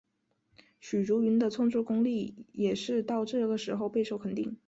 [0.79, 4.57] 许茹芸的创作功力也是到这个时候备受肯定。